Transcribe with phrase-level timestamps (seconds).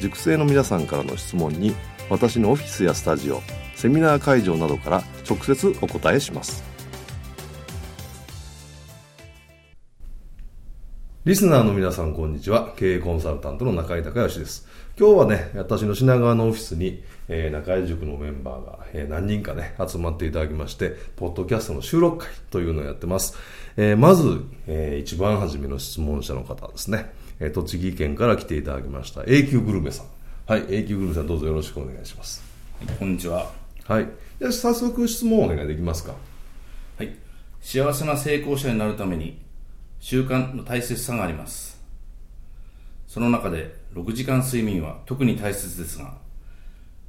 [0.00, 1.74] 塾生の皆さんからの質問に
[2.10, 3.40] 私のオフィスやスタジオ
[3.74, 6.62] セミナー会場などから直接お答えします。
[11.24, 12.74] リスナーの皆さんこんにちは。
[12.76, 14.68] 経営コンサルタントの中井隆義です。
[14.98, 23.34] 今日はね私の品川のオフィスに、えー、中井塾のメンバーが、えー、何人かね集まっていただきましてポッドキャストの収録会というのをやってます、
[23.76, 27.12] えー、まず、えー、一番初めの質問者の方ですね。
[27.40, 30.06] え栃木県から来ていただきました永久グルメさん。
[30.46, 32.44] はい永久グルメさんどうぞよろしくお願いします、
[32.86, 33.50] はい、こんにちは。
[33.86, 34.08] はい。
[34.40, 36.14] じゃ早速質問をお願いできますか？
[36.98, 37.16] はい。
[37.60, 39.42] 幸せな成功者になるために
[39.98, 41.74] 習慣の大切さがあります。
[43.08, 46.14] その中で6時間睡眠は特に大切ですが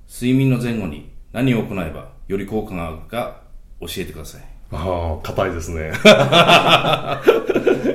[0.07, 3.41] 睡眠の前後に何を行えばより効果があるか
[3.79, 5.91] 教えてくださいああ、硬いですね。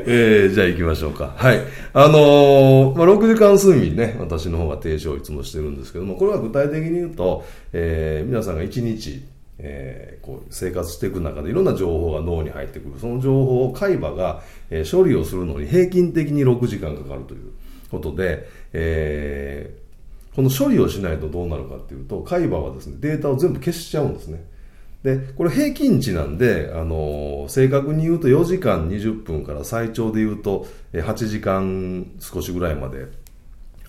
[0.07, 1.35] えー、じゃあ行きましょうか。
[1.37, 1.61] はい。
[1.93, 9.23] あのー、まあ、6時間睡眠ね、私の方が提唱をいつもしてるんですけども、これは具体的に言うと、えー、皆さんが1日、
[9.59, 12.95] えー、こう生活していく中でいろんな情報が脳に入ってくる。
[12.99, 17.41] その情報を海馬が、えー、処理をするのに平均的に6時間かかるという
[17.91, 24.45] ことで、えー、この処理をしないとどうなるかっていうと、海馬はですね、データを全部消しちゃうんですね。
[25.03, 33.09] で、これ平均値なんで、あの、正確に言うと4時間20分から最長で言うと8時間少しぐらいまで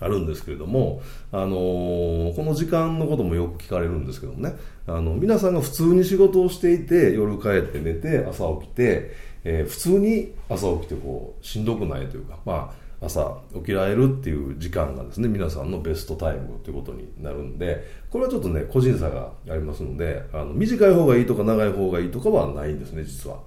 [0.00, 4.54] あるんですけれども、あのこの時間のこともよく聞かれるんですけどもね、
[4.86, 9.12] あの、皆さんが普通に仕事をしていて、夜帰って寝て、朝起きて、
[9.44, 23.38] えー、普通に朝起きてこう、しんどくないというか、まあ、朝起きられるっていう時間がですね皆さんのベストタイムということになるんでこれはちょっとね個人差がありますのであの短い方がいいとか長い方がいいとかはないんですね実は。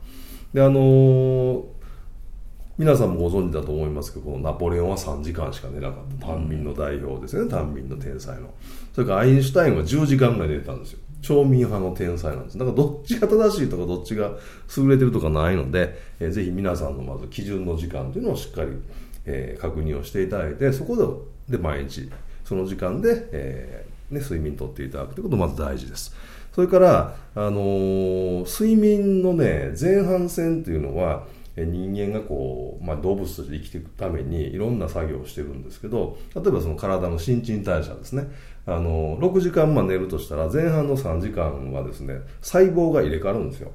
[0.53, 1.63] であのー、
[2.77, 6.27] 皆さんもご存知だと思いますけどこのナポレオンは3時間しか寝なかった。
[6.27, 8.53] 単民の代表ですね単民の天才の。
[8.93, 10.99] それからアインシュタインは10時間ぐらい寝てたんですよ。
[11.21, 12.57] 町民派の天才なんです。
[12.57, 14.31] だからどっちが正しいとかどっちが
[14.77, 18.69] 優れてるとかないので、えー、ぜひ皆さんのまず基準の時間というのをしっかり
[19.25, 22.09] え、確認をしていただいてそこで毎日
[22.43, 26.15] その時間で、えーね、睡眠とっていただくということがまず大事です。
[26.53, 31.27] それから、あのー、睡眠のね、前半戦というのは、
[31.57, 38.29] 人間がこう、まあ、動物として生きていくためにいろんな作業をしてるんですけど、例えばその体の新陳代謝ですね。
[38.65, 43.71] あの、6時間ま寝るとしたら前半の3時間はですね、細胞が入れ替わるんですよ。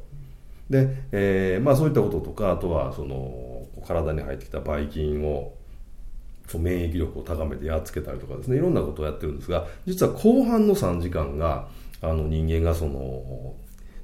[0.69, 3.50] で、えー、まあそういったこととか、あとはその
[3.87, 5.55] 体に入ってきたばい菌を
[6.59, 11.69] 免疫力を高めてやっつけたりとかですねいろんなことをやってるんですが実は後半の3時間が
[12.03, 13.55] あの人間がその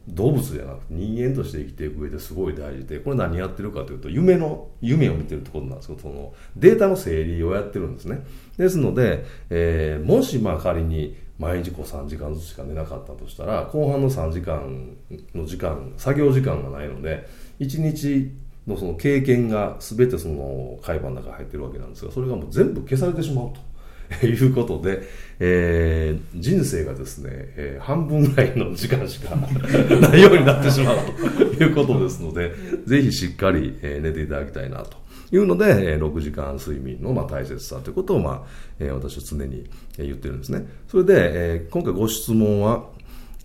[0.08, 8.24] 動物じゃなくて人間として生きていく上ですごい大事でこれ何やってるかというと夢の夢を見てるってことなんですけどそのデータの整理をやってるんですね。
[8.56, 14.96] ですので、えー、もしまあ仮に毎日こう3時間ずつしか寝なかったとしたら後半の3時間
[15.34, 17.28] の時間作業時間がないので
[17.58, 18.30] 1日
[18.66, 23.76] のその経験が全てその海馬の中に入ってるわけなんですがそれがもう全部消されてしまうと。
[24.22, 25.02] いうことで、
[25.40, 32.52] えー、人生がですね、えー、半分ぐらいの時間しかないようになってしまうということですので、
[32.86, 34.96] ぜひしっかり、え、寝ていただきたいなと
[35.32, 38.42] いうので、えー、6時間睡眠のまあ大切さということを、まあ
[38.78, 39.68] えー、私は常に
[39.98, 40.66] 言ってるんですね。
[40.88, 42.84] それで、えー、今回ご質問は、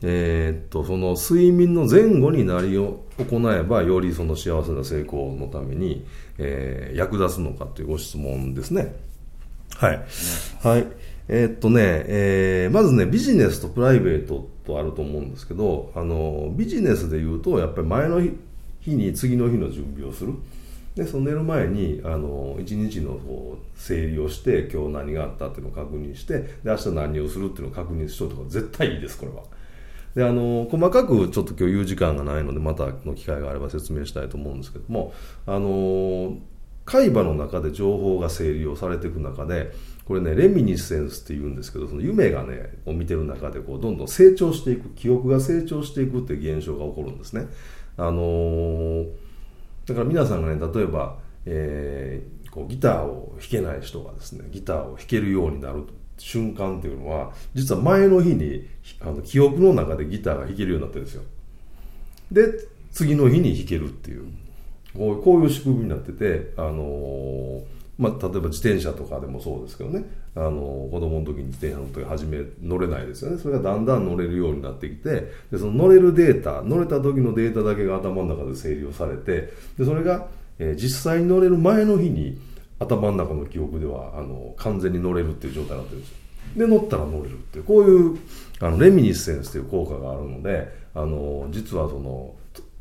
[0.04, 6.06] えー、っと、その睡眠の前後になりを行えば、よりその幸せな成功のために、
[6.38, 8.96] えー、役立つのかというご質問ですね。
[9.76, 10.02] はい。
[10.64, 10.88] はい。
[11.28, 18.22] えー、っとね、えー、まずね、ビジネスとプライベートとあると思うんですけど、あの、ビジネスで言うと、やっぱり前の
[18.80, 20.34] 日に次の日の準備をする。
[20.96, 29.44] でその寝る前にあの一日のこう整理をして今日何があったっていうのを確認してで明日何をするっていうのを確認しといた方が絶対いいですこれは。
[30.16, 35.14] であの細かくちょっと今日言う時間がないのでまたの機会があれば説明したいと思うんですけども
[35.46, 36.38] あの
[36.86, 39.72] 海馬の中で情報が整理をされていく中で
[40.06, 47.48] これねレミニセンスっていうんですけどその夢がねを見てる中でこうどんどん成長していく記憶が成長していくっていう現象が起こるんですね。
[47.98, 49.06] あの
[49.86, 58.68] だから皆さんがね例えば、えー、こうギターを弾けない人がですねギターを弾けるようになると瞬間っていうのは実は前の日に
[59.02, 61.24] あの記憶の中でギターが弾けるようになってるんですよ。
[62.32, 62.44] で
[62.92, 64.26] 次の日に弾けるっていう。
[64.98, 67.64] こうこういう仕組みになっててあのー
[67.98, 70.04] まあ、例えば自転車とかでもそうですけどね。
[70.34, 73.38] あの子供の時に自転車の時初め乗れないですよね。
[73.38, 80.28] それがだんだん乗れるようになってきてでその乗れるデータ乗れた時のデータだけが頭の中で整理をされてでそれが、
[80.58, 82.40] え、実際に乗れる前の日に
[82.82, 86.18] 頭の中の記憶ではあの完全に乗れるっていう状態になってるんですよ。
[86.58, 88.18] で乗ったら乗れるっていうこういう
[88.60, 92.34] あのレミニッセンスという効果があるのであの実はその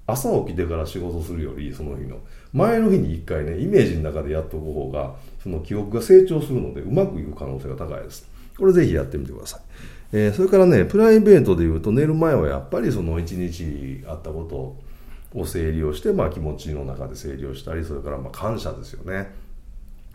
[0.06, 2.18] 朝起きてから仕事するよりその日の
[2.52, 8.28] 前の日に1回ねイメージの中でやっておく方がその記憶が成長するのでうまくいく可能性が高いです。
[8.58, 9.60] これぜひやってみてください、
[10.12, 14.44] えー、それからねプライベートでいうと寝る前はやっぱりその一日あったこ
[15.32, 19.32] とを整理をして、まあ、気持ちの中で整理をしたりそれからま感謝ですよね。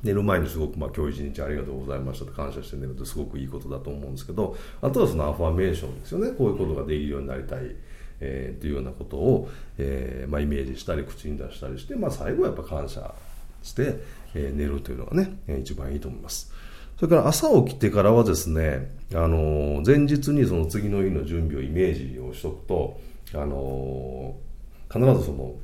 [0.05, 7.75] 寝る前にすごく、まあ、今日一日ありがとうございましたと感謝して寝るってすごくいいことだと思うんですけどあとはそのアファメーションですよねこういうことができるようになりたい
[8.21, 13.13] えー、っていうようなことを、えーまあ、イメージしたり口に出したりして、まあ、最後はやっぱ感謝
[13.61, 13.97] して、
[14.33, 16.51] えー、寝るというのがね、えー、一番いいと思います。
[16.97, 23.01] それから朝起きてからはですね、あの前日にその次の日の準備をイメージをしとくと、
[23.33, 24.35] あの
[24.89, 25.55] 必ずその、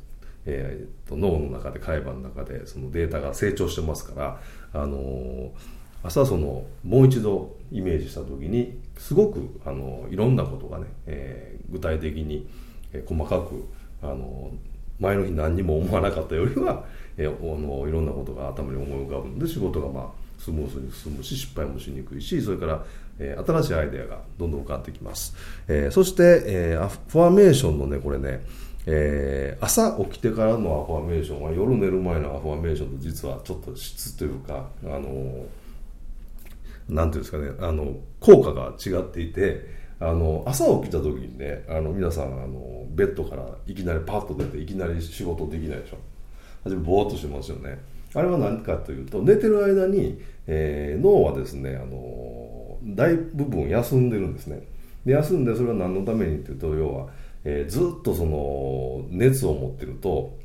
[0.45, 4.39] えーと、脳の中で海馬の中でそのデータが成長してますか
[4.73, 5.51] ら、あの
[6.03, 12.47] 朝そのもう一度イメージした時にすごくあのいろんなことがね、えー、具体的に、
[12.93, 13.67] え、細かく
[14.01, 14.51] あの
[14.99, 16.85] 前の日何にも思わなかったよりは、
[17.17, 22.83] えー、あのいろんなことが頭に思い浮かぶんで仕事がまあスムーズに進むし失敗もしにくいしそれから、
[23.19, 25.35] えー、新しいアイデアがどんどん浮かんできます、
[25.67, 28.43] えー、そして、えー、フォーメーションのねこれね
[28.85, 35.45] えー、朝起きてからのアファメーションは夜寝る前のアファメーションと実はちょっと質というか、あのー
[36.87, 39.61] ていうんですかね、あの、効果が違っていて、
[39.99, 45.97] あの、朝起きた時にね、あの、皆さん、あの、ベッドからいきなりパッと出て、いきなり仕事できないでしょ。
[46.63, 47.79] 初めぼーっとしますよね。
[48.13, 54.61] あれは何かというと、寝てる間に、えー、脳はですね、あの、大部分休んでるんですね。
[55.05, 57.07] で、休んで、それは何のためにっていうと、要は、
[57.43, 60.37] えー、ずっとその、熱を持ってると、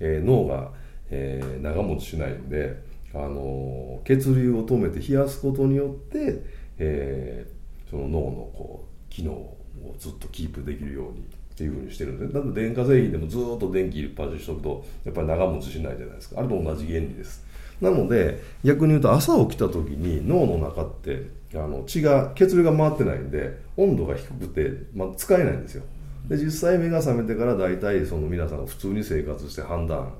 [0.00, 0.72] えー、脳が、
[1.10, 2.84] えー、長持ちしないんで、
[3.14, 6.42] あの血流を止めて冷やすことによって、
[6.78, 7.46] え、
[7.88, 9.56] その脳のこう機能を
[9.98, 11.22] ずっとキープできるようにっ
[11.56, 16.40] ていうふうにしてるんでだって電化製品でもずっと電気入れっぱなしにしとくとやっぱり長持ちしないじゃないですか。
[16.40, 17.44] あれと同じ原理です。
[17.80, 25.84] なので逆に言うと朝起きた時に脳の中ってあの血が血流が回ってないんで温度が低くて、まあ、使えないんですよ。
[26.28, 30.12] で実際目が覚めてから大体その皆さんが普通に生活して判断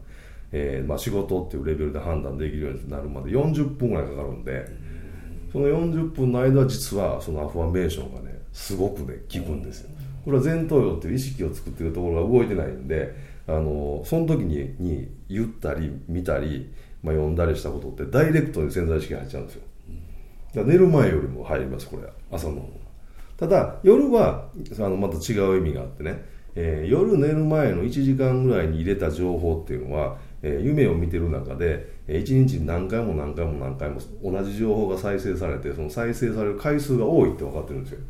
[0.53, 4.65] えーまあ、仕事っていうレベルで判断できるようになるまで40分ぐらいかかるんで
[5.53, 9.91] その40分の間は実はそのアファメーションがねすごくね効くんですよ。
[10.25, 13.15] これは前頭葉っていう意識を作ってるところが動いてないんで
[13.47, 19.63] あのその時にに言ったり見たり、まあ、読んだりしたことってダイレクトに潜在意識が入っちゃうんですよ。
[20.49, 22.69] だから寝る前よりも入りますこれ朝の
[23.37, 26.25] ただ夜はあのまた違う意味があってね、
[26.55, 38.01] えー、夜寝る前の1時間ぐらいに入れた情報っていうのはえ夢を見てる中で、え1日に何回も何回も何回も同じ情報が再生されてその再生される回数が多いって分かってるんですよ。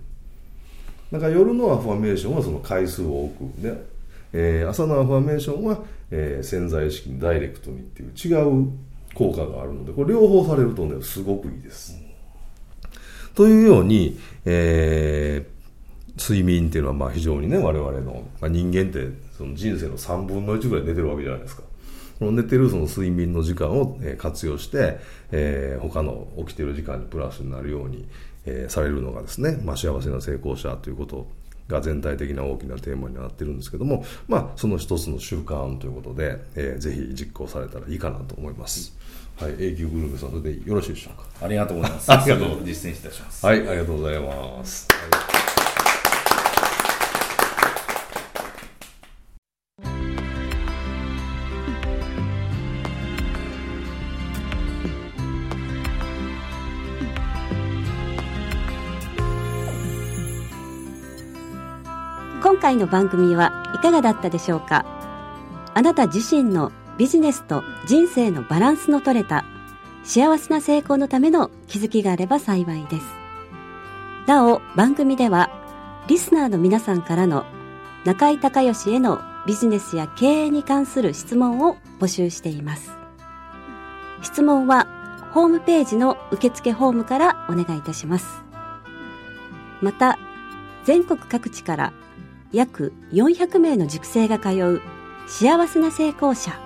[1.13, 3.87] だから夜のアファメーションはその回数を多くで、
[4.33, 5.79] えー、朝のアファメーションは、
[6.11, 8.69] えー、潜在意識にダイレクトにっていう違う
[9.15, 11.97] 効果があるのでこれ両方されるとねすごくいいです、
[13.37, 21.63] というように、えー、睡眠っていうのはまあ非常にね我々の、まあ、人間ってその人生の3分の1ぐらい寝てるわけじゃないですか
[22.19, 24.99] 寝てるその睡眠の時間を活用して、
[25.33, 28.09] えー、他の起きてる時間にプラスになるように、
[28.47, 31.27] えー、されるのがですね、まあ、幸せな成功者ということ
[31.69, 38.97] が全体的な大きなテーマになってるんですけども、まあ、その一つの習慣ということで、えー、ぜひ実行されたらいいかなと思います。
[39.39, 41.45] はい、永久グループさんでよろしいでしょうか？
[41.45, 42.11] ありがとうございます。
[42.11, 42.65] ありがとう。
[42.65, 43.45] 実践いたします。
[43.45, 44.89] はい、ありがとうございます。
[62.43, 64.87] 今回の番組はいかがだったでしょうか？
[65.75, 69.45] あなた自身のビジネスと人生のバランスの取れた
[70.03, 73.07] 幸せな成功のための気づきがあれば幸いです。
[74.27, 75.51] なお、番組では
[76.09, 77.45] リスナーの皆さんからの
[78.05, 82.91] 中井隆義へのビジネスや経営に関する質問を募集しています。
[84.23, 84.87] 質問は
[85.33, 88.43] ホームページの受付ホームからお願いいたします。
[89.83, 90.19] また、
[90.85, 91.93] 全国各地から
[92.53, 94.81] 約400名の塾生が通う
[95.27, 96.66] 幸せな成功者